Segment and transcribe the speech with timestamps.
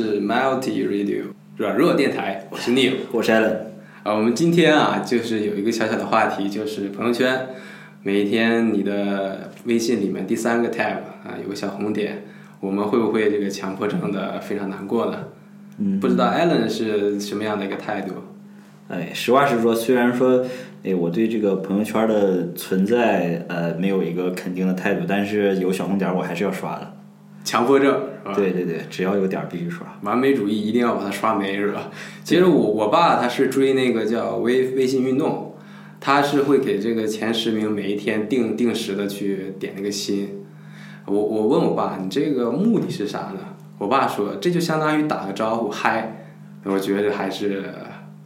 [0.00, 1.22] 是 Multi Radio
[1.56, 3.56] 软弱电台，我是 Neil，我是 Allen。
[4.04, 7.48] 啊，我们今天啊，就是有一个小小的话题，就是朋友圈。
[8.04, 12.22] 每一天你的微信里面第三个 tab 啊，有个小红点，
[12.60, 15.18] 我们会不会这个强迫症的非常难过呢？
[15.78, 18.14] 嗯，不知道 Allen 是什么样的一个态度？
[18.86, 20.46] 哎，实话实说，虽然说，
[20.84, 26.94] 哎，我对这个朋友圈的存在，呃，没有一个肯定的态度，但是有小红点我还是要刷的。
[27.48, 28.34] 强迫症是吧？
[28.34, 29.86] 对对对，只要有点必须刷。
[30.02, 31.90] 完美主义一定要把它刷没是吧？
[32.22, 35.54] 其实我我爸他是追那个叫微微信运动。
[36.00, 40.44] 他是会给这个前十名每一天定定时的去点那个心，
[41.06, 43.40] 我我问我爸，你这个目的是啥呢？
[43.78, 46.26] 我爸说，这就相当于打个招呼嗨。
[46.64, 47.64] 我觉得还是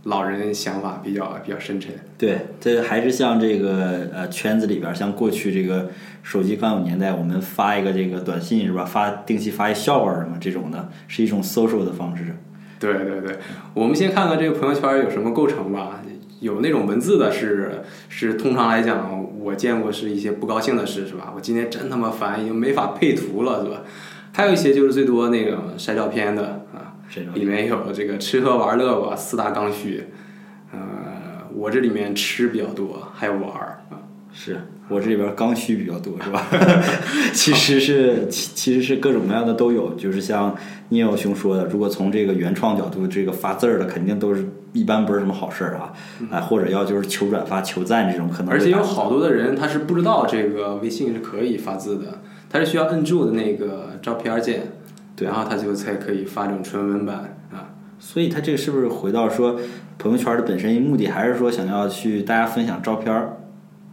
[0.04, 1.92] 老人想法比较比较深沉。
[2.18, 5.88] 对，这还是像这个呃圈子里边，像过去这个
[6.22, 8.84] 手机刚有年代，我们发一个这个短信是吧？
[8.84, 12.24] 发定期发一笑话什么这种的，是一种 social 的方式。
[12.78, 13.36] 对对对，
[13.74, 16.02] 我们先看看这个朋友圈有什么构成吧。
[16.40, 21.32] 有那种文字的是是通常来讲，我见过是一些不高兴的事，是吧？
[21.36, 23.82] 我今天真他妈烦，已经没法配图了，是吧？
[24.32, 26.91] 还有一些就是最多那个晒照片的啊，
[27.34, 30.04] 里面有这个吃喝玩乐吧四大刚需，
[30.72, 30.78] 呃，
[31.54, 34.00] 我这里面吃比较多，还有玩儿啊，
[34.32, 34.60] 是。
[34.88, 36.46] 我这里边刚需比较多，是吧？
[37.32, 40.54] 其实是其其实是各种各样的都有，就是像
[40.90, 45.94] 聂友兄说的，如果从这个原创角度，这个发字儿的肯定都是一般不是什么好事儿啊，
[46.30, 48.52] 啊，或者要就是求转发、求赞这种可能。
[48.52, 54.72] 而且有好多的人他是不知道这个微信是可以发字的，他是需要摁住的那个照片键，
[55.14, 57.70] 对，然后他就才可以发这种纯文版啊。
[57.98, 59.58] 所以他这个是不是回到说
[59.98, 63.36] 朋友圈的本身目的，还是说想要去大家分享照片儿？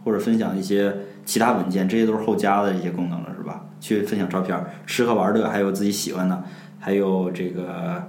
[0.02, 3.66] 或者分享一些其他文件，这些都是后加的一些功能了，是吧？
[3.80, 6.42] 去分享照片、吃喝玩乐，还有自己喜欢的，
[6.78, 8.02] 还有这个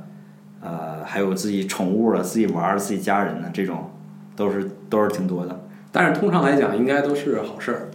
[0.61, 3.91] 呃，还有自己宠物了、自己玩儿、自己家人的这种，
[4.37, 5.65] 都是都是挺多的。
[5.91, 7.89] 但是通常来讲，应该都是好事儿，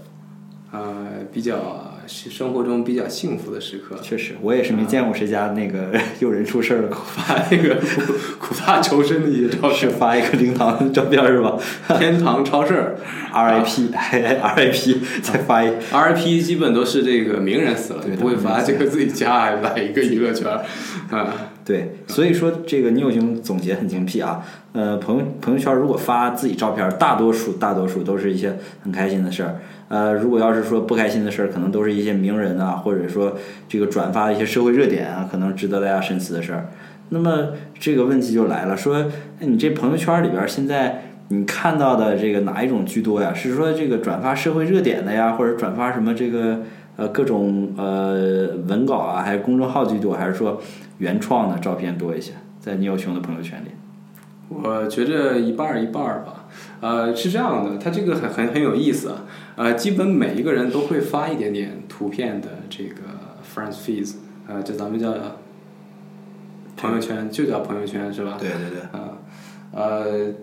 [0.72, 1.85] 呃，比较。
[2.06, 5.90] 生活中比较幸福的时刻，确实，我也是没见过谁家那个
[6.20, 7.76] 有人出事儿了， 发那个
[8.38, 11.58] 苦大仇深的一些照片，发一个灵堂照片是吧？
[11.98, 12.96] 天堂超市，
[13.34, 20.48] RIP，RIP，再发一，RIP 基本都是这个名人死了，不会发这个自己家来一个娱乐圈，
[21.10, 21.34] 啊，
[21.64, 24.42] 对，所以说这个牛兄总结很精辟啊，
[24.72, 29.56] 呃，朋友朋友圈如果发自己照片，大多数大多数都是一些很开心的事儿。
[29.88, 33.36] 呃，如果要是说不开心的事儿，可能都是一些名人啊，或者说
[33.68, 36.68] 这个转发一些社会热点啊，可能值得大家深思的事儿。
[37.10, 39.06] 那么这个问题就来了，说
[39.38, 43.32] 你这朋友圈里边现在你看到的这个哪一种居多呀？
[43.32, 46.62] 是说这个转发社会热点的呀，或者转发什么这个
[46.96, 50.60] 呃各种呃文稿啊，还是公众号居多，还是说
[50.98, 52.32] 原创的照片多一些？
[52.58, 53.68] 在你友雄的朋友圈里，
[54.48, 56.45] 我觉着一半儿一半儿吧。
[56.80, 59.24] 呃，是这样的，它这个很很很有意思啊。
[59.56, 62.96] 呃，基本每一个人都会发一点点图片的这个
[63.42, 65.14] friends feeds，呃，就咱们叫
[66.76, 68.36] 朋友圈，就叫朋友圈是吧？
[68.38, 69.00] 对对对。
[69.00, 69.18] 啊，
[69.72, 70.34] 呃，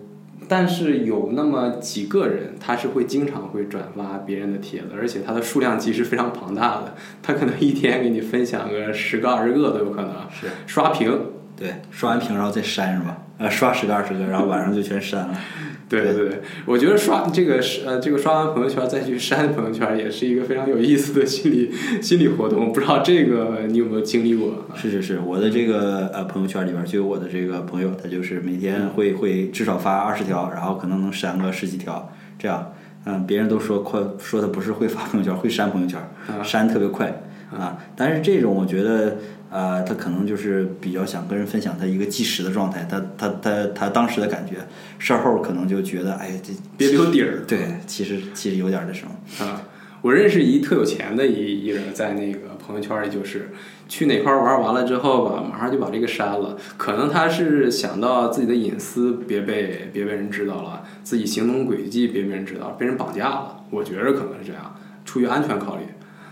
[0.48, 10.10] 但是有那么几个人，他是会经常会转发别人的帖子，而且他的数量级是非常庞大的，他可能一天给你分享个十个二十个都有可能。
[10.30, 10.48] 是。
[10.66, 11.16] 刷屏。
[11.56, 13.18] 对，刷完屏然后再删是吧？
[13.38, 15.34] 呃，刷十个二十个，然后晚上就全删了。
[15.88, 21.70] 对对对，我觉得刷这个是呃，这个刷完朋友圈再去删朋友圈，也是一个非常有意思的心理
[22.00, 22.72] 心理活动。
[22.72, 24.64] 不知道这个你有没有经历过？
[24.74, 32.72] 是是是，我的这个呃朋友圈里边就有我的这个朋友，他就是每天会会至少发二十条，然后可能能删个十几条，这样。
[33.04, 36.00] 嗯，别人都说快说他不是会发朋友圈，会删朋友圈，
[36.42, 37.76] 删特别快啊。
[37.94, 39.18] 但是这种我觉得。
[39.54, 44.56] 呃，他可能就是比较想跟人分享他一个即时的状态，他他他他当时的感觉，
[44.98, 47.44] 事后可能就觉得，哎，这别留底儿。
[47.46, 49.46] 对，其实其实有点那什么。
[49.46, 49.62] 啊，
[50.02, 53.50] 我认识一特有钱的一一人，在那个朋友圈里，就是
[53.88, 56.58] 去哪块玩完了之后吧，马上就把这个删了。
[56.76, 63.60] 可能他是想到自己的隐私别被别被人知道了，自己行踪轨迹别被人知道，被人绑架了。
[63.70, 64.74] 我觉着可能是这样，
[65.04, 65.84] 出于安全考虑。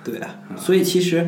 [0.02, 1.24] 对啊，所以其实。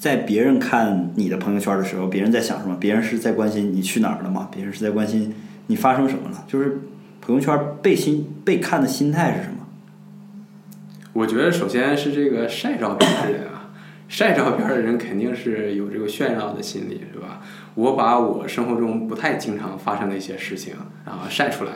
[0.00, 2.74] 在别人看你的朋友圈的时候，别人在想什么？
[2.80, 4.48] 别人是在关心你去哪儿了吗？
[4.50, 5.34] 别人是在关心
[5.66, 6.42] 你发生什么了？
[6.48, 6.80] 就是
[7.20, 9.56] 朋友圈被心被看的心态是什么？
[11.12, 13.72] 我觉得首先是这个晒照片的人啊，
[14.08, 17.42] 晒照片的人肯定是有这个炫耀的心理，是吧？
[17.74, 20.72] 我把我生活中不太经常发生的一些事情，
[21.04, 21.72] 然后晒出来，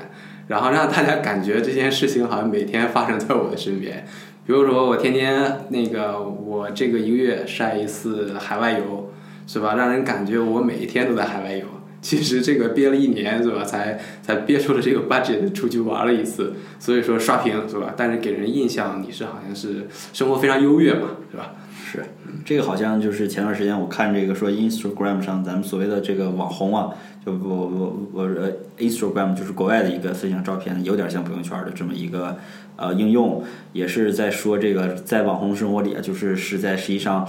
[0.48, 4.06] 然后让大家感觉这件事情好像每天发生在我的身边。
[4.46, 9.10] 比如说，我天天那个，我这个一个月晒一次海外游，
[9.46, 9.74] 是吧？
[9.74, 11.64] 让人感觉我每一天都在海外游。
[12.02, 17.94] 其实这个憋了一年是吧，才才憋出了这个 budget 出去玩了一次，所以说刷屏是吧？
[17.96, 21.52] 但是给人印象你是好像是生活非常优越嘛，是吧？
[21.82, 22.04] 是，
[22.44, 26.90] 这个好像就是前段时间我看这个说 Instagram 上咱们所谓的这个网红啊，
[27.24, 32.36] 就我我我呃 Instagram 就是国外的一个分享照片，有点像朋友圈的这么一个
[32.76, 33.42] 呃应用，
[33.72, 37.26] 也是在说这个在网红生活里啊，就是是在实际上。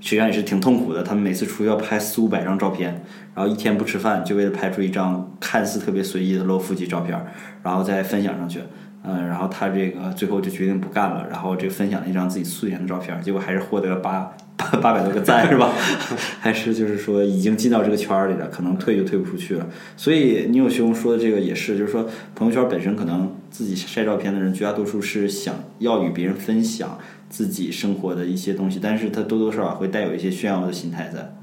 [0.00, 3.02] 实际上也是挺痛苦的，他们每次出去要拍四五百张照片，
[3.34, 7.18] 然后一天不吃饭，就为了拍出一张看似特别随意的露腹肌照片，
[7.62, 8.60] 然后再分享上去。
[9.02, 15.72] 嗯，然后他这个最后就决定不干了，然后这分享了一张自己素颜的照片，结果还是获得了八八八百多个赞，是吧？
[16.40, 19.66] 还是就是说已经进到这个圈儿里了，可能退就退不出去了。
[19.96, 26.98] 所以你有兄说的这个也是，就是说朋友圈本身可能自己晒照片的人绝大多数是想要与别人分享。
[27.30, 31.34] 自己生活的一些东西，但是他多多少少会带有一些炫耀的心态在，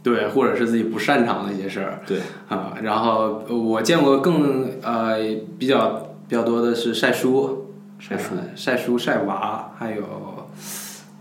[0.00, 2.74] 对，或者是自己不擅长的一些事儿，对啊。
[2.82, 5.16] 然后我见过更呃
[5.58, 7.66] 比较比较多的是晒书，
[7.98, 10.04] 晒书、晒书、晒娃，还有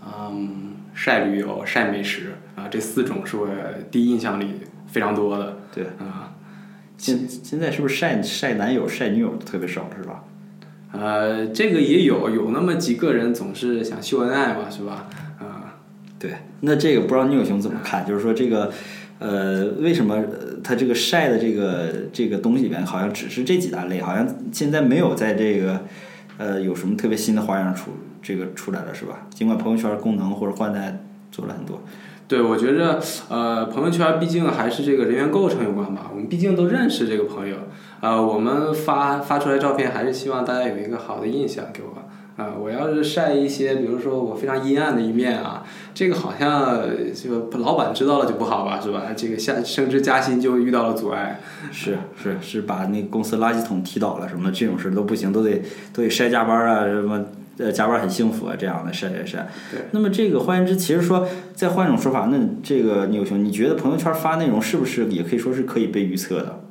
[0.06, 0.69] 嗯
[1.00, 3.48] 晒旅游、晒美食啊，这四种是我
[3.90, 4.56] 第一印象里
[4.86, 5.58] 非常多的。
[5.74, 6.36] 对啊，
[6.98, 10.26] 现现在是不是晒晒男友、晒女友特别少，是吧？
[10.92, 15.08] 呃，这个也有，有那么几个人总是想秀恩爱嘛，是吧？
[15.40, 15.78] 啊，
[16.20, 18.06] 对，那这个不知道牛熊怎么看？
[18.06, 18.70] 就是说这个，
[19.20, 20.22] 呃，为什么
[20.62, 25.86] 他这个晒的这个这个东西里面好像只是这几大类，好像现在没有在这个
[26.38, 29.28] 呃有什么特别新的花样出这个出来了，是吧？
[29.30, 31.02] 尽管朋友圈功能或者换代
[31.32, 31.82] 做了很多。
[32.28, 36.12] 对，我觉着，呃，朋友圈毕竟还是这个人员构成有关吧。
[36.12, 37.56] 我们毕竟都认识这个朋友，
[38.02, 42.04] 呃，我们发发出来照片，还是希望大家有一个好的印象给我。
[42.42, 45.64] 啊，我要是晒一些，比如说我非常阴暗的一面啊，
[45.94, 46.80] 这个好像
[47.14, 49.08] 这个老板知道了就不好吧，是吧？
[49.14, 51.42] 这个下升职加薪就遇到了阻碍。
[51.72, 55.62] 是是是，把那公司垃圾桶踢倒了什么这种事都不行，都得
[55.92, 57.26] 都得晒加班啊什么。
[57.60, 59.48] 呃，加班很幸福啊，这样的晒晒晒。
[59.70, 59.82] 对。
[59.92, 66.64] 那么这个换言之，其实说再换一种说法，那这个牛熊，你觉得朋友圈发内容是不是也可以说是可以被预测的？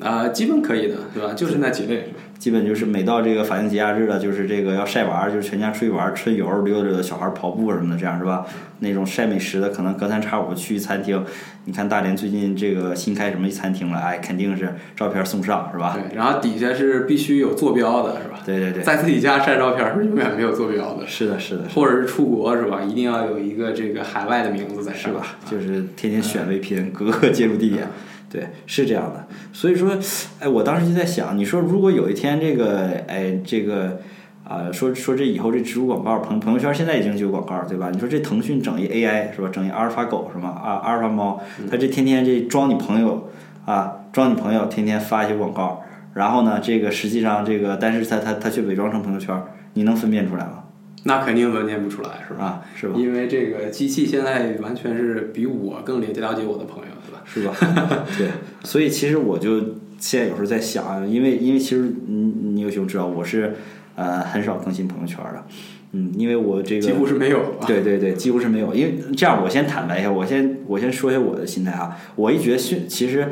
[0.00, 1.32] 啊，基本可以的，对吧？
[1.34, 2.06] 就是那几类。
[2.38, 8.46] 基本就是每到这个法定节假日了，就是这个要晒娃，就是全家出去玩，春游溜溜的，小孩跑步什么的，这样是吧？
[8.78, 11.22] 那种晒美食的，可能隔三差五去餐厅。
[11.66, 13.98] 你看大连最近这个新开什么餐厅了？
[13.98, 15.94] 哎，肯定是照片送上，是吧？
[15.94, 18.40] 对，然后底下是必须有坐标的，是吧？
[18.46, 21.06] 对对对，在自己家晒照片是永远没有坐标的。
[21.06, 21.64] 是的，是的。
[21.74, 22.80] 或者是出国是吧？
[22.80, 25.26] 一定要有一个这个海外的名字在上，是吧？
[25.44, 27.86] 就是天天选 VPN，各个接入地点。
[28.30, 29.98] 对，是这样的，所以说，
[30.38, 33.98] 哎，我当时就在想，你说如果有一天这个，哎，这个，
[34.44, 37.90] 啊，说说这以后这植入广告，朋朋友圈现在已经就有广告，对吧？
[37.92, 39.48] 你说这腾讯整一 AI 是吧？
[39.52, 40.50] 整一阿尔法狗是吗？
[40.62, 43.28] 阿阿尔法猫，它这天天这装你朋友
[43.66, 45.82] 啊，装你朋友，天天发一些广告，
[46.14, 49.36] 然后呢，这个实际上这个，但是它它它却伪装成朋友圈，
[49.74, 50.64] 你能分辨出来吗？
[51.02, 52.44] 那肯定分辨不出来，是吧？
[52.44, 52.94] 啊是吧？
[52.96, 56.90] 因为这个机器现在完全是比我更了解了解我的朋友。
[57.32, 57.54] 是吧？
[58.18, 58.28] 对，
[58.64, 59.60] 所以其实我就
[59.98, 63.54] 现在有时候在想，因为因为其实你你有兄知道我是
[63.94, 65.44] 呃很少更新朋友圈的，
[65.92, 68.74] 嗯，因为我这个几乎是没有，对对对，几乎是没有。
[68.74, 71.96] 因为这样，我先坦白一下，我先我先说一下我的心态啊。
[72.16, 73.28] 我一觉得是，其实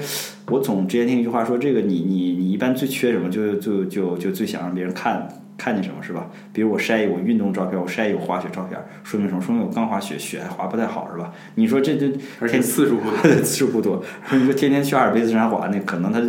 [0.46, 5.28] 我总之前听一句话说，这个你你你一般最缺什么，就就就就最想让别人看。
[5.58, 6.30] 看见什么是吧？
[6.52, 9.42] 比如我晒一我运动照片，我晒一我滑雪照片，说明什么？
[9.42, 11.32] 说明我刚滑雪，雪还滑不太好是吧？
[11.56, 14.00] 你说这这，而且次数不多， 次数不多。
[14.30, 16.28] 你说天天去阿尔卑斯山滑，那可能他就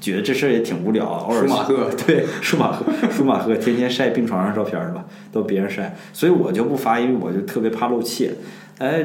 [0.00, 1.04] 觉得这事儿也挺无聊。
[1.04, 5.04] 偶尔舒马赫 对舒马赫， 舒马赫天天晒病床上照片是吧？
[5.30, 8.32] 都别人晒，所以我就不发，因为我就特别怕露怯。
[8.78, 9.04] 哎，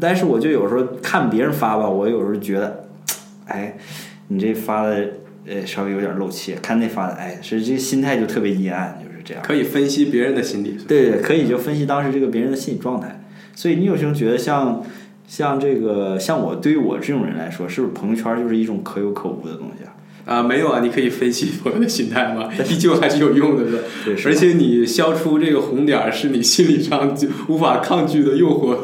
[0.00, 2.88] 但是我就有时候看别人发吧，我有时候觉得，
[3.44, 3.76] 哎，
[4.28, 5.06] 你这发的。
[5.48, 9.42] 呃，稍微有点漏气，看那发的，哎，是这心态就特别阴暗，就是这样。
[9.42, 10.76] 可以分析别人的心理。
[10.86, 13.24] 对对，可以就分析当时这个别人的心理状态。
[13.54, 14.84] 所以你有时候觉得像
[15.26, 19.96] 像这个像我对于我这种人来说，是不是朋友圈就是一种可有可无的东西啊？
[20.26, 23.64] 啊，没有啊，你可以分析朋友的心态嘛，依旧还是有用的？
[24.04, 28.76] 对，而且你消除这个红点儿是你心理上就无法抗拒的诱惑。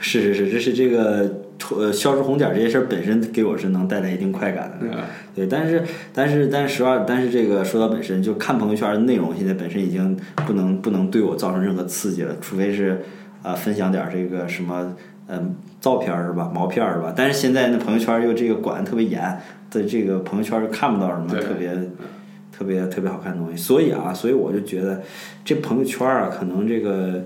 [0.00, 1.37] 是是是，这是这个。
[1.76, 4.86] 呃，消除红点这些事儿本身给我是能带来一定快感的，
[5.34, 5.82] 对，但是
[6.14, 13.02] 但是但是实话，但是这个说到本身，就看朋友圈的内容，现在本身已经不能不能对我造成任何刺激了，除非是
[13.42, 14.94] 啊分享点这个什么
[15.26, 17.12] 嗯照片是吧，毛片是吧？
[17.14, 21.74] 但是现在那朋友圈又这个管的特别严，在这个朋友圈又看不到什么特别
[22.56, 25.02] 特别特别好看的东西，所以啊，所以我就觉得
[25.44, 27.24] 这朋友圈啊，可能这个。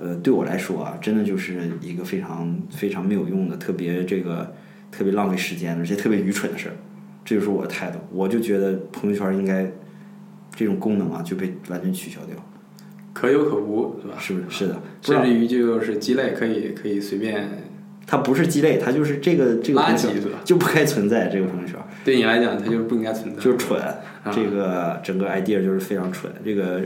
[0.00, 4.54] 呃，对我来说啊，真的就是一个非常非常没有用的，特别这个
[4.90, 6.74] 特别浪费时间，而且特别愚蠢的事儿。
[7.24, 9.68] 这就是我的态度，我就觉得朋友圈应该
[10.54, 12.36] 这种功能啊就被完全取消掉，
[13.12, 14.14] 可有可无，是吧？
[14.18, 14.58] 是不是？
[14.58, 17.48] 是的，甚至于就是鸡肋，可以可以随便
[18.06, 20.38] 它不是鸡肋，它就是这个这个垃朋友圈圾是吧？
[20.44, 21.74] 就不该存在这个朋友圈。
[22.04, 23.42] 对你来讲，它就是不应该存在。
[23.42, 26.32] 就是蠢，啊这个整个 idea 就是非常蠢。
[26.44, 26.82] 这个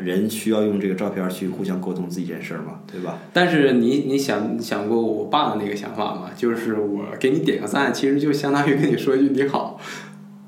[0.00, 3.18] 人需要用这个照片去互相沟通自己这件事儿嘛，对吧？
[3.32, 6.30] 但是你你想想过我爸的那个想法吗？
[6.36, 9.80] 就是我给你点个赞，其实就相当于跟你说一句你好，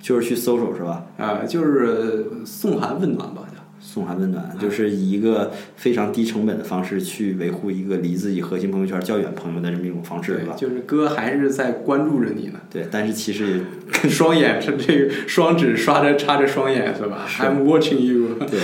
[0.01, 1.07] 就是去搜索是吧？
[1.19, 10.55] 啊、就是送寒问暖吧，叫送寒问暖，就是以一个非常低成本的方式去维护一个离自己核心朋友圈较远朋友的这么一种方式，对吧？
[10.57, 13.61] 就是哥还是在关注着你呢，对，但是其实
[14.11, 18.35] 双眼是这个双指刷着插着双眼是吧是？I'm watching you。
[18.47, 18.59] 对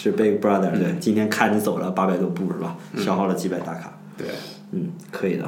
[0.00, 2.76] 是 Big Brother，对，嗯今天看你走了八百多步是吧？
[2.98, 3.92] 消耗了几百大卡。
[4.16, 4.28] 对，
[4.70, 5.44] 嗯，可以的。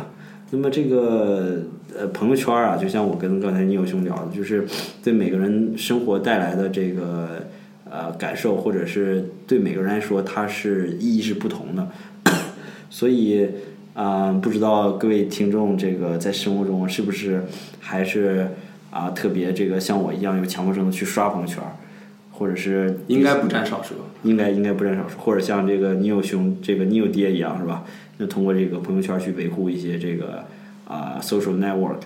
[0.50, 1.62] 那么这个
[1.96, 4.66] 呃朋友圈啊，就像我跟刚才倪友兄聊的，就是
[5.04, 7.46] 对每个人生活带来的这个
[7.88, 11.88] 呃感受，或者是对每个人来说，它是意义是不同的。
[12.90, 13.48] 所以
[13.94, 17.44] 啊、不知道各位听众这个在生活中是不是
[17.78, 18.48] 还是
[18.90, 21.62] 啊、特别这个像我一样有强迫症的去刷朋友圈，
[22.40, 23.94] 或者是应该不占少数。
[24.22, 27.84] 应该应该不占少数，或者像这个你有兄这个你有爹一样是吧？
[28.18, 30.44] 就通过这个朋友圈去维护一些这个
[30.86, 32.00] 啊、social network，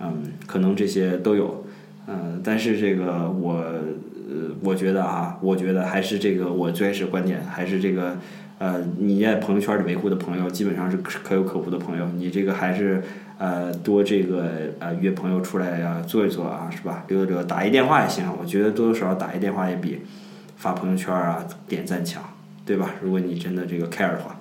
[0.00, 1.66] 嗯，可能这些都有，
[2.06, 8.16] 嗯，但是这个我呃我觉得啊，我觉得还是这个我最开始观点还是这个
[8.56, 13.02] 呃你在朋友圈里维护的朋友基本上是可可有可无的朋友，你这个还是
[13.38, 17.04] 呃多这个呃约朋友出来呀、坐一坐啊是吧？
[17.08, 20.00] 溜达溜达，打一电话也行，我觉得多多少少打一电话也比。
[20.56, 22.20] 发朋友圈啊、点赞强，
[22.66, 22.90] 对吧？
[23.00, 24.34] 如果你真的这个 care 的话，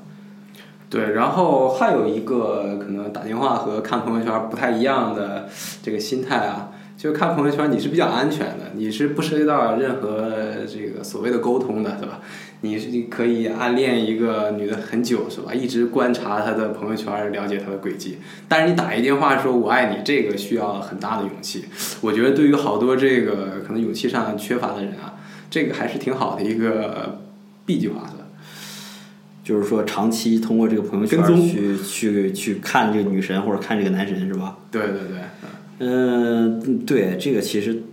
[0.90, 5.48] 对，然后还有一个可能打电话和看朋友圈不太一样的
[5.84, 10.34] 这个心态啊，就看朋友圈你是比较安全的，你是不涉及到任何
[10.68, 12.20] 这个所谓的沟通的，对吧？
[12.62, 15.54] 你是你可以暗恋一个女的很久，是吧？
[15.54, 18.18] 一直观察她的朋友圈，了解她的轨迹。
[18.48, 21.66] 但是你打一电话说我爱你，这个需要很大的勇气。
[22.02, 25.14] 我觉得对于好多这个可能勇气上缺乏的人啊，
[25.52, 27.20] 这个还是挺好的一个
[27.68, 28.26] B 计划，的？
[29.44, 34.58] 就是说长期通过这个朋友圈去去去看这个女神或者看这个男神是吧？
[34.72, 35.50] 对对对，嗯、
[36.86, 37.84] 对，这个其实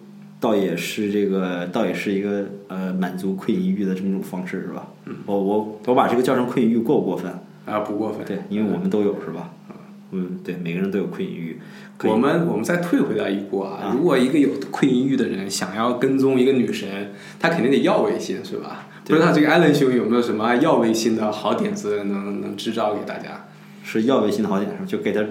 [0.40, 4.88] 倒也是这个倒也是一个呃满足困淫欲的这么一种方式是吧？
[5.06, 7.30] 嗯我我我把这个叫成困淫欲过不过分？
[7.66, 8.24] 啊，不过分。
[8.24, 9.50] 对，因为我们都有是吧？
[10.12, 11.58] 嗯，对，每个人都有困淫欲。
[12.04, 18.86] 我们我们再退回来一步啊啊，如果一个有困淫欲的人想要跟踪一个女神，他肯定得要微信，是吧？
[19.04, 23.46] 不知道这个艾伦兄有没有什么要微信的好点子能能支招给大家？
[23.82, 24.84] 是要微信的好点是吧？
[24.86, 25.22] 就给他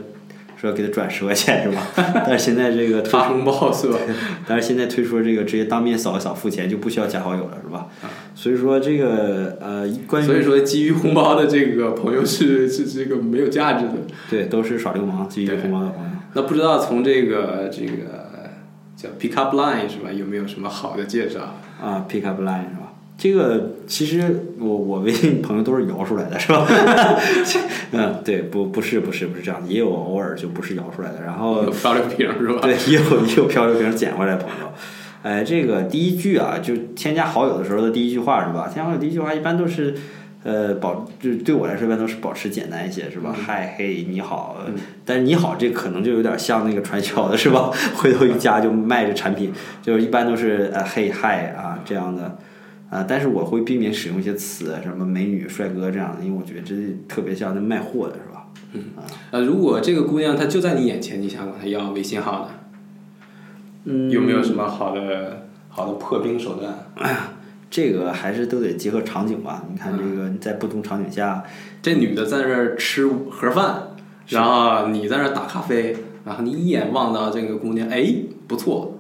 [0.70, 1.88] 说给他转十块钱是吧？
[2.25, 3.98] 但是现在这个推发红包是吧？
[4.48, 7.88] 但是现在推出了这个直接当面扫一扫付钱，就不需要加好友了，是吧？
[8.34, 13.93] 所以说这个呃，关于所以说，基于红包的这个朋友是是这个没有价值的。
[14.29, 16.10] 对都是耍流氓基于红包的朋友。
[16.34, 18.29] 那不知道从这个这个
[18.96, 20.12] 叫 pick up line 是吧？
[20.12, 21.55] 有没有什么好的介绍？
[21.82, 22.83] 啊，pick up line 是吧？
[23.15, 26.67] 这个其实我我微信朋友都是摇出来的，是吧？
[27.93, 32.60] 嗯，对，不不是不是不是这样的，也有偶尔就不是摇出来的，然后漂流瓶是吧？
[32.62, 34.74] 对，也有也有漂流瓶捡回来的朋友。
[35.22, 38.63] 哎，这个第一句啊，就添加好友的时候的第一句话是吧？
[38.65, 39.96] 添加好友第一句话一般都是，
[40.43, 43.34] 呃，保就对我来说一般都是保持简单一些是吧？
[43.34, 44.74] 嗨嘿，你好，呃
[45.05, 47.72] 但是你好这可能就有点像那个传销的是吧？
[47.96, 52.38] 回头一加就卖这产品，就是一般都是呃嘿嗨啊这样的。
[52.93, 56.75] 啊，但是我会避免使用一些词，什么美女、帅哥这样的，因为我觉得这
[57.07, 58.45] 特别像那卖货的是吧？
[59.31, 62.50] 啊，如果这个姑娘她就在你眼前，你想管她要微信号呢？
[63.85, 66.71] 嗯，有没有什么好的好的破冰手段？
[67.71, 69.65] 这个还是都得结合场景吧。
[69.71, 71.43] 你看这个在不同场景下，
[71.81, 73.88] 这女的在这儿吃盒饭，
[74.27, 78.13] 然后你在那儿打咖啡，然后你一眼望到这个姑娘，哎，
[78.47, 79.00] 不错，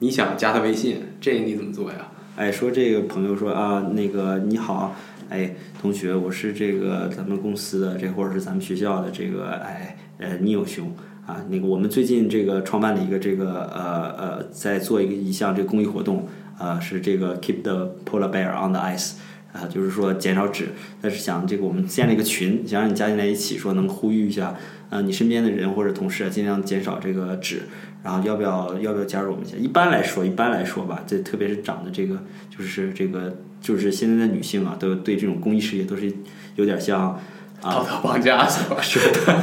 [0.00, 2.08] 你想加她微信，这你怎么做呀？
[2.34, 4.96] 哎，说这个朋友说啊，那个你好，
[5.28, 10.90] 哎，同学，我是这个咱们公司的这或者是咱们学校的这个哎呃你有熊
[11.26, 19.12] 啊，那个我们最近这个创办了一个这个呃呃，在做一个一项这个公益活动，啊，是这个 Keep the Polar Bear on the Ice。
[19.52, 20.68] 啊，就是说减少纸，
[21.02, 24.56] 但是想这个我们建了一个群，想让你加进来一起，说能呼吁一下，
[24.88, 27.64] 啊，你身边的人或者同事啊，尽量减少这个纸，
[28.02, 29.56] 然后要不要要不要加入我们一下？
[29.56, 32.16] 一般来说，一般来说吧，这特别是长得这个
[32.50, 36.12] 就是这个就是现在的女性啊，都对这种公益事业都是
[36.56, 37.18] 有点像
[37.62, 38.76] 啊道德绑架是吧？
[38.82, 38.98] 是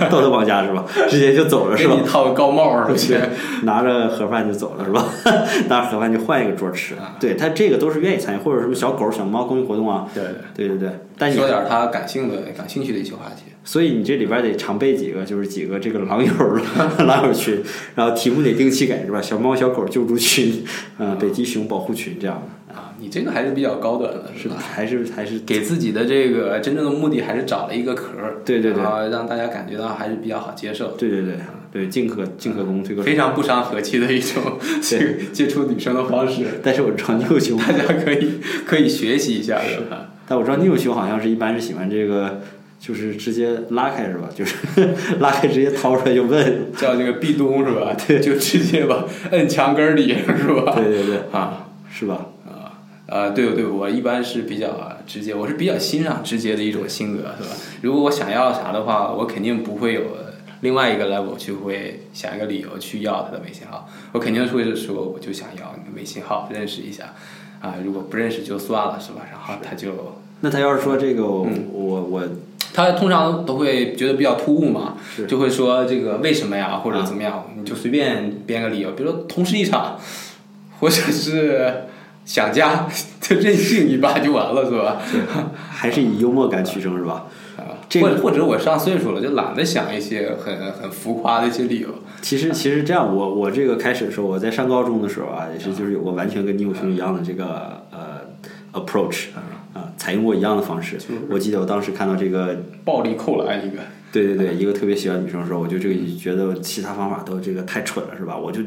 [0.10, 0.86] 道德绑架是吧？
[1.10, 1.96] 直接就走了是吧？
[1.96, 3.18] 给你套个高帽儿，去，
[3.64, 5.06] 拿着盒饭就走了是吧？
[5.70, 6.96] 拿着盒饭就换一个桌吃。
[7.18, 10.06] 对他这个都是愿意参与，或者什么小狗、小猫公益活动啊。
[10.14, 10.24] 对
[10.54, 13.49] 对对对，但你说点他感兴的、感兴趣的一些话题。
[13.64, 16.32] 所以你这里边得常备几个，就是几个这个狼友
[17.06, 17.62] 狼友群，
[17.96, 19.22] 然后题目得定期改是吧？
[19.22, 20.64] 小猫小狗救助群，
[20.98, 24.56] 嗯，北极熊保护群这样的啊，你这个还是比较高端的，是吧？
[24.58, 30.92] 还是还是给自己的这个真正的目的还是找了一个壳儿，对对对，然后让大家感觉到还是比较好接受。
[30.98, 31.36] 对对对
[31.72, 33.06] 对，进可进可攻，退可守。
[33.06, 34.42] 非常不伤和气的一种
[34.82, 36.46] 接接触女生的方式。
[36.64, 40.10] 但是我知道牛熊， 大家可以可以学习一下，是吧？
[40.28, 42.42] 但我知道牛熊好像是一般是喜欢这个。
[42.80, 44.30] 就是直接拉开是吧？
[44.34, 44.56] 就是
[45.20, 47.94] 拉开直接掏出来就问，叫那个壁咚是吧？
[48.08, 50.74] 对，就直接把，摁墙根儿里是吧？
[50.80, 52.28] 对对对，啊，是吧？
[52.48, 57.56] 啊啊，对对，我一般是比较直接，我是比较欣赏直接的一种性格，是吧？
[57.82, 60.02] 如果我想要啥的话，我肯定不会有
[60.62, 67.14] 另外一个 level 去会想一个理由去要他的微信号，我肯定会是说我就想要你的微信号认识一下，
[67.60, 69.22] 啊，如果不认识就算了，是吧？
[69.30, 72.24] 然后他就那他要是说这个我我我。
[72.74, 74.96] 他通常都会觉得比较突兀嘛，
[75.28, 80.00] 就会说这个为什么呀，或者怎么样，你就随便编个理由，比如说同事一场，
[80.80, 81.86] 或者是
[82.26, 82.88] 想家，
[83.20, 85.02] 就任性一把就完了，是吧？
[85.70, 87.26] 还是以幽默感取胜，是吧？
[87.58, 91.90] 啊，或者或者我上岁数了，就懒得想一些很很浮夸的一些理由。
[92.22, 98.22] 其实其实这样，我我这个开始的时候，我在上高中的时候啊，也是就是有过完全跟你有兄一样的这个呃
[98.74, 99.28] approach。
[99.80, 100.98] 啊，采用过一样的方式。
[101.30, 103.78] 我记得我当时看到这个暴力扣篮一个，
[104.12, 108.38] 对对对，一个特别喜欢女生的时候，我就这个觉得其他方法都这个太蠢了，是吧？
[108.38, 108.62] 我就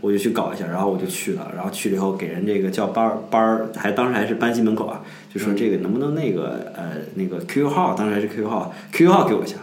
[0.00, 5.02] 我就去搞一下，然后我就去了，然后去了以后给人这个叫班儿班儿，还当时还是班级门口啊，
[5.32, 9.56] 就说这个能不能那个呃那个 QQ 号，当时还是 QQ 号，QQ 号给我一下。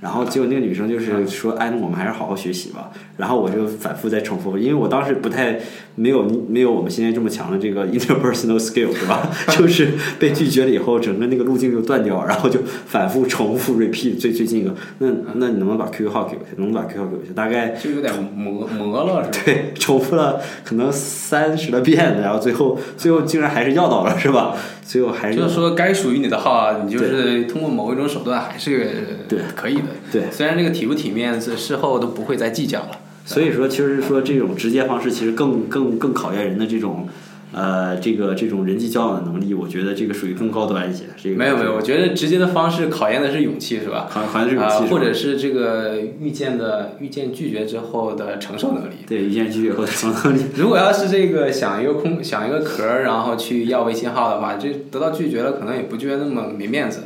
[0.00, 2.90] 然后结果那个女生就是说，哎，我们还是好好学习吧。
[3.16, 5.60] 然后我就反复在重复，因为我当时不太
[5.94, 9.28] 没有没有我们现在这么强的这个 interpersonal skill 是吧？
[9.56, 14.74] 就是被拒绝了以后，整个那个路径就断掉，然后就反复重复 repeat 最最近一个。
[14.98, 16.52] 那那你能不能把 QQ 号给我一下？
[16.56, 17.32] 能不能把 QQ 号给我一下？
[17.34, 19.38] 大概就有点磨磨了是吧？
[19.44, 24.54] 对， 重复了可能三十来遍，然后最后最后竟然还是要到了是吧？
[24.84, 29.82] 最后还是就是说该属于你的号啊，你就是通过某一种手段还是对可以的。
[30.10, 32.90] 对，虽然这个体不体面，这事后都不会再计较了。
[33.24, 37.08] 所以说，其实说这种直接方式，其实更更更考验人的这种，
[37.52, 39.54] 呃，这个这种人际交往的能力。
[39.54, 41.04] 我觉得这个属于更高端一些。
[41.16, 44.08] 这个没有没有，我觉得直接的方式考验的是勇气，是吧？
[44.10, 48.96] 考考验是勇气，或者是这个遇见的遇见拒绝之后的承受能力。
[49.06, 50.42] 对，遇见拒绝后的承受能力。
[50.56, 57.04] 如果要是这个想一个空想一个壳儿，然后去要微信号的话，就得到拒绝了，可能也不觉得那么没面子。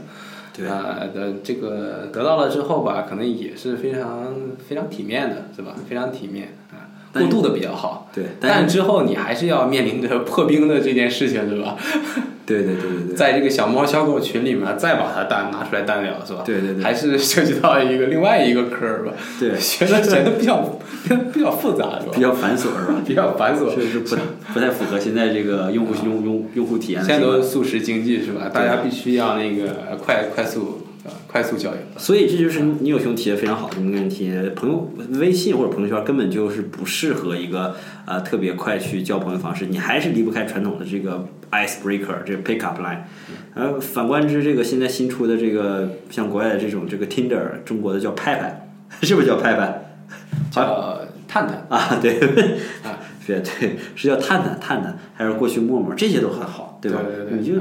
[0.65, 4.35] 啊的这个得到了之后吧，可能也是非常
[4.67, 5.75] 非常体面的，是吧？
[5.89, 6.57] 非常体面，
[7.19, 8.11] 过渡的比较好。
[8.15, 11.77] 对，但之后你还是要面临着破冰的这件事情，是吧？
[12.47, 13.15] 对对对对对。
[13.17, 16.43] 在这个小猫小狗群里面，再把它单拿出来单聊，是吧？
[16.45, 16.83] 对对对。
[16.83, 19.13] 还是涉及到一个另外一个科儿吧？
[19.41, 20.79] 对，学的学的比较
[21.33, 22.13] 比较复杂，是吧？
[22.15, 22.95] 比较繁琐，是吧？
[23.05, 24.17] 比较繁琐，确实不
[24.55, 27.03] 不太符合现在这个用户用用用户体验。
[27.05, 28.49] 现在都是速食经济，是吧？
[28.53, 30.83] 大家必须要那个快快速。
[31.27, 34.33] 快速交友，所以这就是你有兄提的非常好的一个问题。
[34.55, 37.75] 朋友微信或者朋友圈根本就是不适合一个
[38.07, 43.01] 呃特别快去交朋友方式，你还是离不开传统的这个 ice breaker 这个 pick up line。
[43.55, 48.69] 呃，反观之这个现在新出的这个像国外的这种这个 Tinder，中国的叫派派，
[49.03, 49.83] 是不是叫派派？
[50.51, 52.19] 叫探探啊，对
[52.85, 57.01] 啊，对对，是叫探探探探，还是过去陌陌，这些都很好，对吧？
[57.31, 57.55] 你就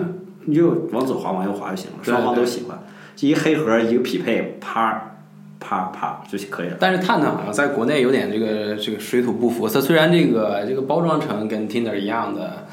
[0.46, 2.80] 你就往左滑往右滑就行了，双方都喜欢。
[3.22, 5.18] 一黑盒一个匹配，啪
[5.60, 6.78] 啪啪就可以了。
[6.80, 9.68] 但是探探好像在国内有点这个这个水土不服。
[9.68, 12.68] 它虽然这个这个包装成跟 Tinder 一样的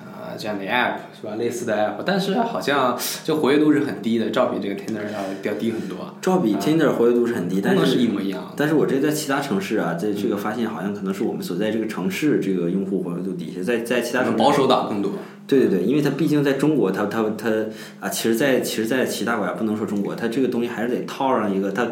[0.00, 6.14] 呃这样的 app 是吧，类似的 app，但是好像就活跃度是很低的，照比这个 Tinder 要要低很多。
[6.22, 8.52] 照比 Tinder 活跃度是很低，但是是一模一样。
[8.56, 15.12] 但是我这在其他城市啊，在这个发现好像可能是我们所在这个城市这个用户活跃度低下，在在其他城市保守党更多。
[15.48, 17.50] 对对对，因为它毕竟在中国，它它它
[17.98, 21.88] 啊，其实，在其实，在其他国家不能说中国，它这个东西还是得套上一个它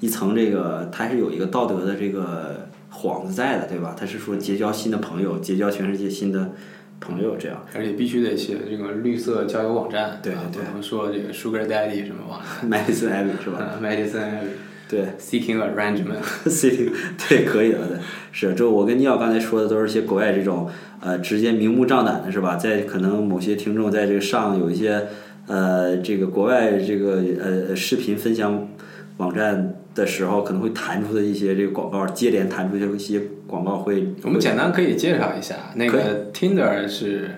[0.00, 3.96] 一层这个，它是有一个道德的这个幌子在的，对吧？
[3.98, 6.52] 它是说结交新的朋友，结交全世界新的
[7.00, 7.66] 朋友这样。
[7.74, 14.71] 而且必须得写这个绿色交友网站，对对对，不能说这个 Sugar Daddy 什么网站， Madison Avenue 是吧？Madison Avenue。
[14.92, 16.90] 对，seeking arrangement，seeking
[17.26, 17.96] 对可以了对，
[18.30, 20.68] 是就我跟尼奥刚才说的都是些国外这种
[21.00, 22.56] 呃直接明目张胆的是吧？
[22.56, 25.06] 在可能某些听众在这个上有一些
[25.46, 28.68] 呃这个国外这个呃视频分享
[29.16, 37.30] 网站的时候，可能会弹出的一些这个广告，接连弹出的一些广告会，我们简单可以介绍一下，那个 Tinder 是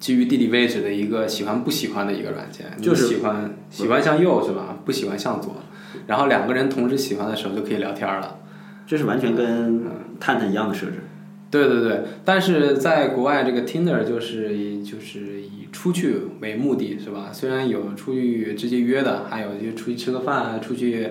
[0.00, 4.78] 基于地理位置的一个喜欢不喜欢的一个软件，就是喜欢喜欢向右是吧？
[4.84, 5.56] 不喜欢向左，
[6.06, 8.38] 然后两个人同时喜欢的时候就可以聊天了。
[8.86, 9.82] 这是完全跟
[10.20, 10.94] 探探一样的设置。
[11.50, 17.30] 对对对，但是在国外这个 Tinder 就是以就是以出去为目的是吧？
[17.32, 21.10] 虽然有出去直接约的，还有就出去吃个饭，出去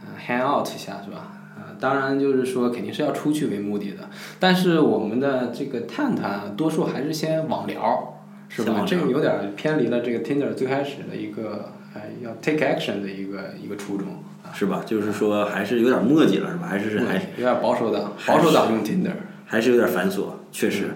[0.00, 1.32] 呃 hang out 一下是吧？
[1.56, 8.84] 呃，当然就是说肯定是要出去为目的的，但是我们的这个探探多数还是先网聊是吧？
[8.84, 11.77] 这个有点偏离了这个 Tinder 最开始的一个呃
[12.22, 14.06] 要 take action 的一个一个初衷
[14.44, 14.82] 啊，是吧？
[14.86, 16.66] 就是说还是有点墨迹了，是吧？
[16.68, 19.12] 还是还有点保守党，保守党用 Tinder。
[19.50, 20.90] 还是有点繁琐，确实。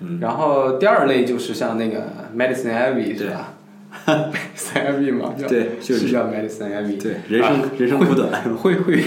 [0.00, 3.54] 嗯，然后第二类就是像那个 Medicine Abbey 是吧
[4.06, 7.02] ？Medicine Abbey 嘛，叫对就是是叫 Medicine Abbey。
[7.02, 8.30] 对，人生、啊人生苦短。
[8.58, 9.04] 会会员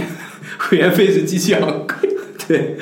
[0.57, 2.09] 会员费是极其昂贵，
[2.49, 2.75] 对，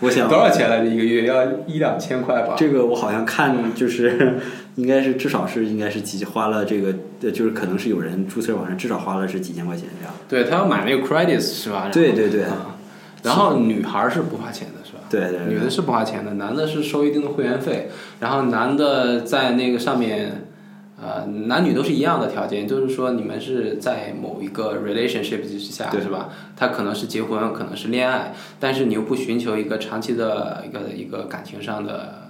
[0.00, 0.86] 我想多少钱来着？
[0.86, 2.54] 一个月要一两千块吧？
[2.58, 4.36] 这个我好像看就是
[4.76, 10.14] 应该是至少是应该是几花了这个，呃就是可能是有人注册网上至少花了是几千块钱这样。
[10.28, 11.90] 对他要买那个 credits 是吧？
[11.92, 12.76] 对对对啊
[13.22, 15.00] 然后女孩儿是不花钱的是吧？
[15.10, 17.88] 对对对女的是不花钱的，男的是收一定的会员费，
[18.20, 20.46] 然后男的在那个上面，
[21.00, 26.28] 呃，男女都是一样的条件，就是说你们是在某一个 relationship 之下，对是吧？
[26.54, 32.25] 他可能是结婚，可能是恋爱，但是你又不寻求一个长期的一个一个感情上的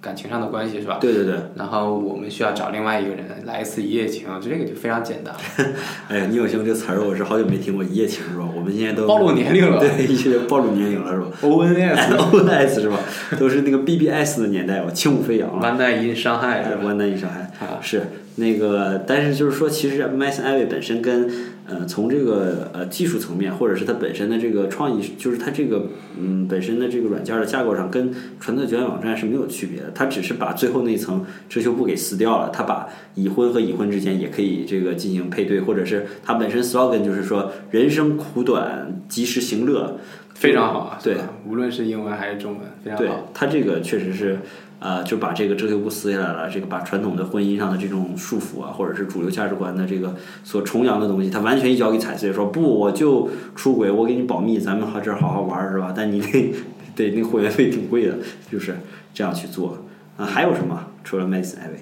[0.00, 0.98] 感情上的关系，是吧？
[1.00, 5.34] 对对对，然后我们需要找另外一个人来一次一夜情，就这个就非常简单，
[6.08, 8.48] 哎呀，你有情这词儿我是好久没听过，一夜情是吧？
[8.56, 12.98] 我们现在都暴露年龄了 对，一些暴露年龄了是吧 ONS？ONS 是吧？
[13.38, 15.68] 都是那个 BBS 的年代吧，轻舞飞扬了。
[15.68, 16.80] One Night in 伤害是吧？
[16.84, 18.02] 湾南一上海啊是
[18.40, 21.30] 那个，但是就是说，其实 Mason Ivy 本身跟
[21.68, 25.86] 呃从这个呃技术层面，或者是它本身的这个创意，就是它这个
[26.18, 29.92] 嗯本身的这个软件的架构上，跟传统的交友网站是没有区别的。
[29.94, 39.98] 它只是把最后那一层遮羞布给撕掉了，它把已婚和已婚之间也可以这个进行配对，或者是它本身 slogan 就是说人生苦短，及时行乐。
[40.32, 43.30] 非常好啊，对，无论是英文还是中文，非常对好。
[43.34, 44.38] 它这个确实是，
[44.80, 55.92] 呃，就把这个遮羞布撕下来了，这个把传统的婚姻上的这种束缚啊，或者是主流价值观的这个所崇洋的东西，他完全一脚给踩碎，说不，我就出轨，我给你保密，咱们好这好好玩儿是吧？
[55.94, 56.54] 但你得
[56.96, 58.16] 得那会员费挺贵的，
[58.50, 58.74] 就是
[59.14, 59.84] 这样去做。
[60.16, 60.86] 啊、还有什么？
[61.02, 61.80] 除了 Mason Ivy，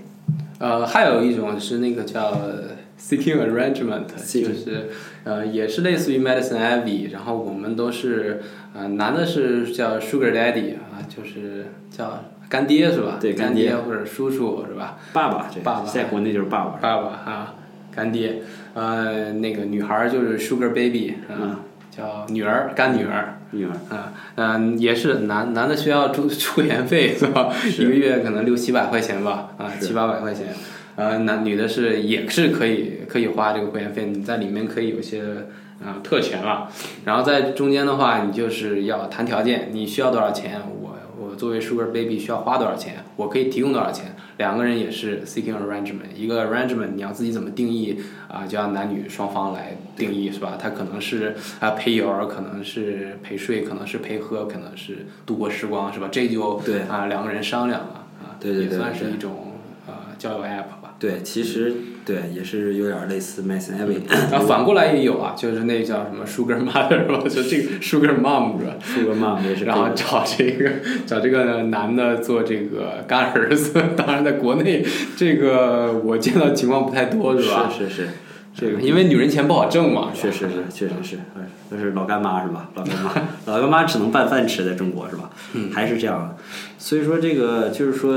[0.58, 2.40] 呃，还有一种是那个叫
[3.00, 4.88] seeking arrangement，Seeking 就是
[5.24, 8.40] 呃也是类似于 medicine Abbey，然后我们都是
[8.74, 13.12] 呃男的是叫 sugar daddy 啊，就是叫干爹是吧？
[13.12, 14.96] 干对干爹或者叔叔是吧？
[15.12, 16.78] 爸爸，对爸爸在国内就是爸爸。
[16.80, 17.54] 爸爸啊，
[17.94, 18.42] 干爹，
[18.74, 23.34] 呃，那个女孩儿就是 sugar baby 啊，叫女儿干女儿。
[23.50, 27.50] 女儿，啊，嗯、也是男男的需要出出会员费是吧？
[27.50, 30.48] 是一个月可能六七百块钱吧，啊，是七八百块钱。
[30.96, 35.22] 呃，男女的是也是可以可以花这个会员费，你在里面可以有些
[35.82, 36.68] 啊、特权了。
[37.06, 40.60] 然后在中间的话，你就是要谈条件，你需要多少钱，
[41.38, 44.14] 作为 Sugar Baby 需要花多少钱，我可以提供多少钱。
[44.36, 47.98] 两个人也是 seeking arrangement，一个 arrangement 你要自己怎么定义
[48.28, 50.58] 啊、就要男女双方来定义是吧？
[50.60, 56.08] 他可能是啊、陪游，可能是陪睡，可能是陪喝，可能是度过时光是吧？
[56.12, 59.54] 这就对啊、两个人商量了啊，对对对也算是一种
[59.86, 60.77] 呃交友 app 吧。
[60.98, 61.72] 对，其实
[62.04, 63.98] 对也是有点类似 Mason Ivy，
[64.32, 67.22] 然后反过来也有啊，就是那叫什么 Sugar Mother 是吧？
[67.30, 68.74] 就这个 Sugar Mom 是吧？
[68.82, 69.64] 是个 mom 也是。
[69.64, 70.70] 然后找这个
[71.06, 74.84] 找这个男的做这个干儿子， 当然在国内
[75.16, 77.70] 这个我见到情况不太多是吧？
[77.70, 78.08] 是是是，
[78.52, 82.70] 这个因为女人钱不好挣嘛，确实是，确实是，哎那是老干妈是吧？
[82.74, 83.12] 老干妈，
[83.44, 85.30] 老干妈只能拌饭吃，在中国是吧？
[85.52, 86.36] 嗯还是这样的。
[86.78, 88.14] 所以说这个就是说，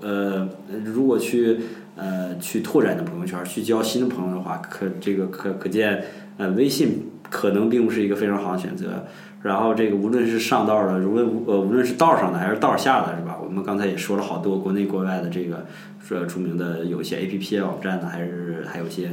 [0.00, 0.48] 呃，
[0.84, 1.58] 如果去
[2.00, 6.02] 呃去拓展你的朋友圈，去交新的朋友的话，可这个可可见，
[6.38, 9.04] 呃，微信可能并不是一个非常好的选择。
[9.42, 13.38] 然后这个无论是上道的，无论呃无论是道上的还是道下的，是吧？
[13.42, 15.66] 我们刚才也说了好多国内国外的这个
[16.02, 19.12] 说著名的有些 A P P 网站呢，还是还有些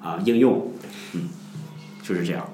[0.00, 0.68] 啊应用，
[1.14, 1.22] 嗯，
[2.02, 2.48] 就是这样。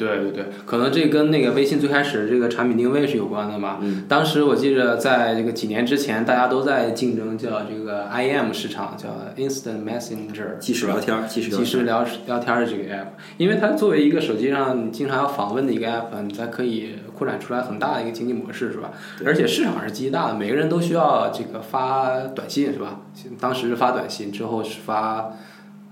[0.00, 3.78] 对对对，可能这跟那个微信最开始这个产品定位是有关的吧。
[3.82, 11.64] 嗯，当时我记着，在这个几年之前，大家都在竞争叫这个 IM 市场，叫 Instant Messenger，即时聊天儿，即时聊即。
[11.64, 18.90] 时聊聊天儿的这个 app，因为它作为一个手机上经常要访问的一个 app，你才可以扩展出来很大的一个经济模式，是吧？
[19.26, 23.00] 而且市场是极大的，每个人都需要这个发短信，是吧？
[23.38, 25.32] 当时是发短信，之后是发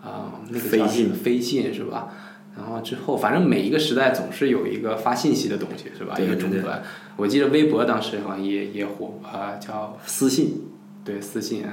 [0.01, 2.09] 啊、那个叫飞信飞信是吧？
[2.59, 6.15] 然后之后，反正每一个时代总是有一个发信息的东西，是吧？
[6.17, 6.83] 对对对一个终端。
[7.17, 10.65] 我记得微博当时好像也也火啊、叫私信，
[11.05, 11.65] 对私信，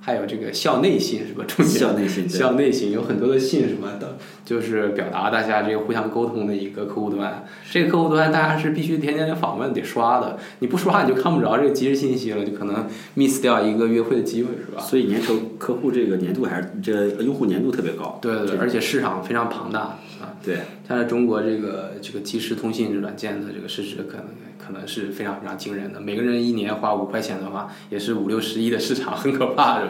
[0.00, 1.44] 还有这个校内信是吧？
[1.46, 7.44] 中间校内信 校内信有很多的信什么的，就是表达大家这个互相沟通的一个客户端。
[7.70, 14.80] 这个客户端大家是必须天天访问得刷的，你不刷你就看不着这个即时信息了，就可能 miss 掉一个约会的机会，是吧？
[14.80, 18.18] 所以年头客户这个年度还是这用户年度特别高。
[18.22, 20.34] 对对对，而且市场非常庞大啊。
[20.44, 29.80] 对，它在中国这个这个即时通信软件的这个市值可能可能是非常非常惊人的，每个人一年花五块钱的话，也是五六十亿的市场，很可怕，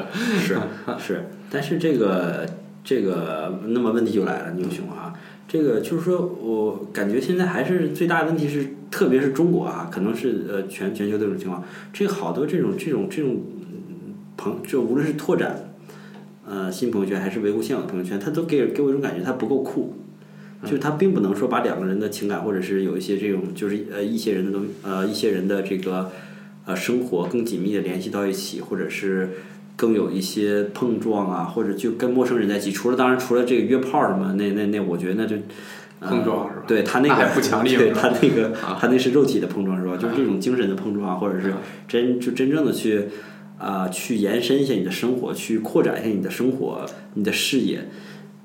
[0.41, 0.63] 是吧？
[0.99, 2.47] 是是，但是这个
[2.83, 5.13] 这个，那么问题就来了，牛熊啊，
[5.47, 13.58] 这个就是说我感觉现在还是最大的问题是，特别是中国啊，可能是呃全全球这种情况，这好多这种这种这种嗯
[14.38, 15.74] 朋，就无论是拓展
[16.48, 19.92] 呃新朋友圈还是维护现有的朋友圈，它都给给我一种感觉，它不够酷。
[20.64, 26.11] 就是它并不能说把两个人的情感，或者是有一些这种，就是呃一些人的东呃一些人的这个
[26.64, 29.31] 呃生活更紧密的联系到一起，或者是
[29.77, 32.72] 更有一些碰撞啊，或者就跟陌生人在一起。
[32.72, 35.37] 除了当然除了这个约炮什么，那那那我觉得那就。
[36.01, 39.96] 呃碰撞是吧对他那个不强烈对他那个啊他那是肉体的碰撞是吧？
[39.96, 41.53] 就是这种精神的碰撞，或者是
[41.88, 43.09] 真就真正的去
[43.59, 47.88] 啊、去延伸一下你的生活，去扩展一下你的生活，你的视野，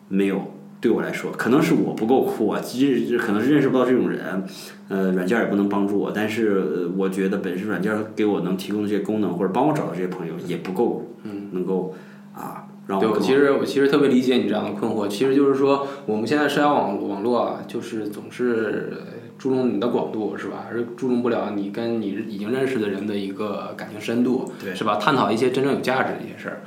[0.10, 0.52] 没有。
[0.82, 4.44] 对我来说，可能是我不够酷啊，其实可能是认识不到这种人，
[4.90, 11.96] 呃，软件也不能帮助我，但是我觉得本身软件给我能提供的这些功能，或者帮我找到这些朋友也不够，嗯，能够
[12.36, 15.08] 啊让，我更我其实我其实特别理解你这样的困惑。
[15.08, 18.92] 其实就是说，我们现在社交网网络啊，就是总是
[19.44, 20.68] 注重你的广度，是吧？
[20.72, 24.96] 而注重不了你跟你已经认识的人的一个感情深度，对是吧？
[24.96, 26.62] 探讨一些真正有价值的一些事儿，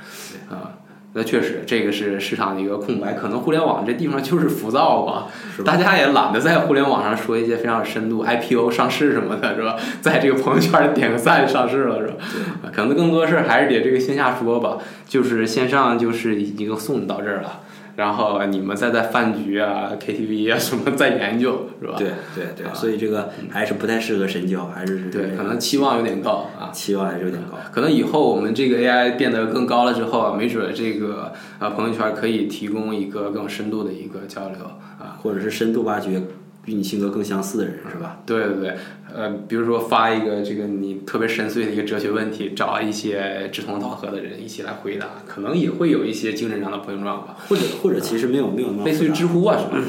[0.55, 0.73] 啊。
[1.13, 3.13] 那确实，这个是市场的一个空白。
[3.13, 9.75] 可能互联网这地方就是浮躁吧，是吧大家也懒得在互联网上说一些非常有深度 IPO 上市什么的，是吧？
[9.99, 12.13] 在这个朋友圈里点个赞上市了，是吧？
[12.61, 17.61] 啊可能更多事儿还是得这个线下说吧，就是线上就是已经送你到这儿了，
[17.97, 21.95] 然后你们再在饭局啊、KTV 啊什么再研究，是吧？
[21.97, 26.69] 对对对，所以这个还是不太适合深交，还是对，可能期望有点高啊。
[26.71, 27.57] 期望还是有点高。
[27.71, 34.63] 可能以后我们这个 AI 变得更高了之后，没准这个呃朋友圈可以提供一个更深度的一个交流
[34.99, 35.17] 啊。
[35.23, 36.21] 或者是深度挖掘
[36.67, 38.21] 与你性格更相似的人，是吧？
[38.25, 38.75] 对对对，
[39.13, 49.87] 呃，比如说发一个这个你特别深邃的一个哲学问题，找一些志同道合的人一起来回答，可能也会有一些精神上的碰撞吧，或者或者其实没有没有那么类似于知乎啊什么的。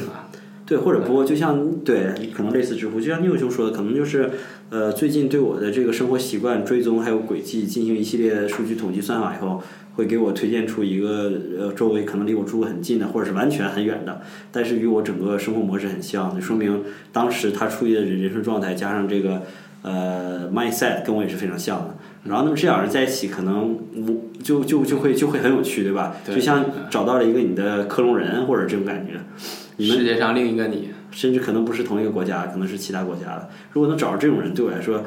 [0.65, 4.29] 对，或者不过，就像对，可能类似知乎，就像牛兄说的，可能就是
[4.69, 9.63] 呃，最近对我的这个生活习惯追踪还有轨迹进行一系列数据统计算法以后，
[9.99, 19.43] 会给我推荐出一个呃周围可能离我住很近的，或者是完全很远的，但是与我整个生活模式很像，就说明当时他处于的人人生状态加上这个
[19.81, 21.95] 呃 mindset 跟我也是非常像的。
[22.23, 26.15] 然后，那么这两人在一起，可能我就就就会就会很有趣，对吧？
[26.25, 29.13] 对就像找到了一个你的克隆人，或者这种感觉。
[29.77, 33.49] 你们世界上另一个你，甚至可能不是同一个国家，可能是其他国家的。
[33.71, 35.03] 如果能找到这种人，对我来说，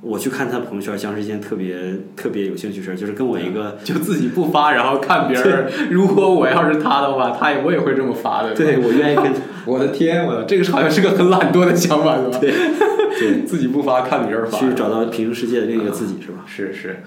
[0.00, 1.76] 我去看他朋友圈，像是一件特别
[2.14, 5.66] 特别有兴趣的事儿，就是跟我一个就自己不发，然后看别人。
[5.90, 8.54] 如果我要是他的话，他也我也会这么发的。
[8.54, 9.32] 对我愿意跟
[9.66, 12.38] 我的天，我的这个好像是个很懒惰的想法，是吧？
[12.40, 12.52] 对
[13.18, 14.56] 对自己不发，看别人发。
[14.58, 16.44] 去找到平行世界的另一个自己，是吧？
[16.46, 17.02] 是是，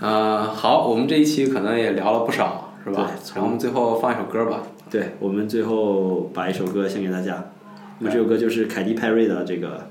[0.00, 3.10] 呃，好，我们这一期可能也聊了不少，是吧？
[3.34, 4.62] 然后我们最后放一首歌吧。
[4.88, 7.50] 对，我们最后把一首歌献给大家，
[7.98, 9.88] 那么这首歌就是凯蒂·派瑞的这个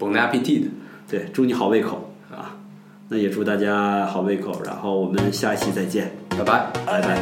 [0.00, 0.64] ，Bon appetit。
[1.12, 2.56] 对，祝你好胃口啊！
[3.10, 6.70] 那也祝大家好胃口，然后我们下一期再见，拜拜。
[6.86, 7.18] 拜拜。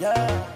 [0.00, 0.47] Yeah.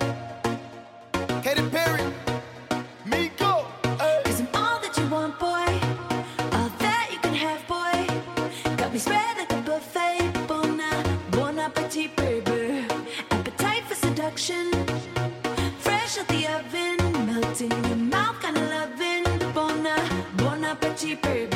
[21.17, 21.52] baby.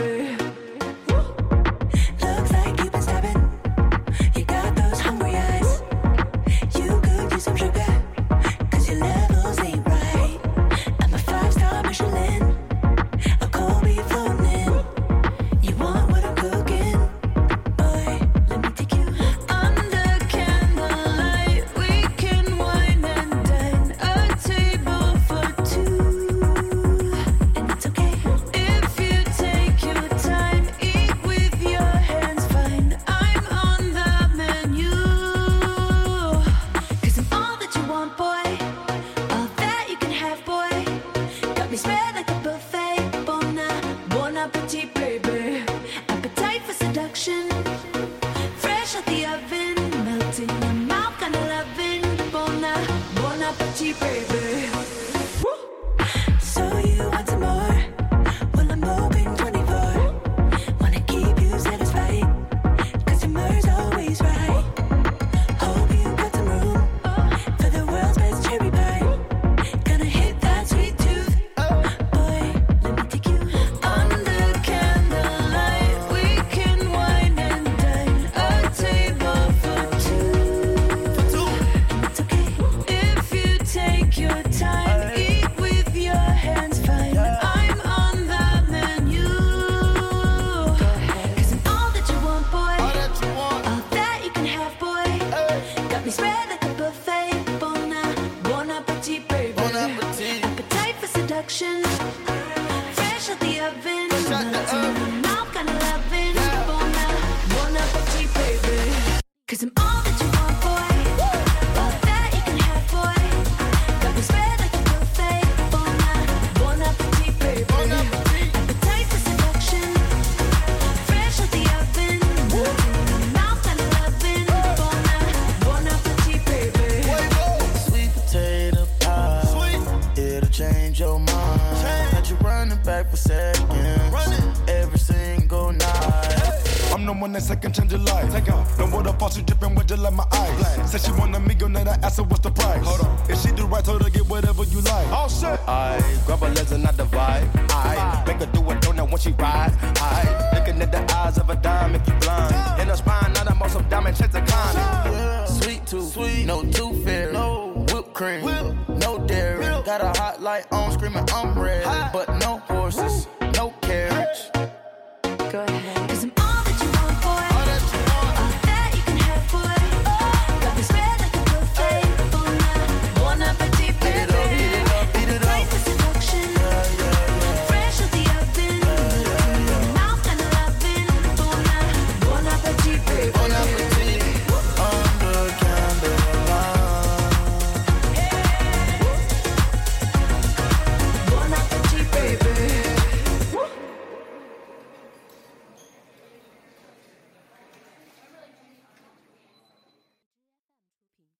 [139.58, 140.90] Dripping with just like my eyes.
[140.90, 142.84] Said she want a million, I asked her what's the price.
[142.84, 143.30] Hold on.
[143.30, 145.06] If she do right, told her get whatever you like.
[145.08, 145.60] Oh, All set.
[145.68, 147.48] I grab her legs and I divide.
[147.70, 149.72] I make her do a donut when she ride.
[149.96, 152.80] I looking at the eyes of a dime, make you blind.
[152.80, 155.46] In her spine, not a muscle diamond, chance to climb.
[155.46, 157.32] Sweet tooth, sweet, no tooth fairy.
[157.32, 157.86] No.
[157.92, 158.74] whipped cream, Whip.
[158.88, 159.58] no dairy.
[159.58, 159.84] Whip.
[159.84, 162.12] Got a hot light on, screaming I'm ready, Hot.
[162.12, 163.26] but no horses.